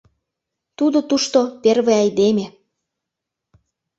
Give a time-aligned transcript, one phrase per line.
[0.77, 2.47] Тудо тушто первый айдеме.